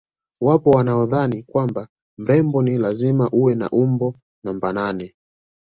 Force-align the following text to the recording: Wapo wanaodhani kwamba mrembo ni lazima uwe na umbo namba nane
Wapo 0.41 0.69
wanaodhani 0.71 1.43
kwamba 1.43 1.87
mrembo 2.17 2.61
ni 2.63 2.77
lazima 2.77 3.29
uwe 3.29 3.55
na 3.55 3.69
umbo 3.69 4.15
namba 4.43 4.73
nane 4.73 5.13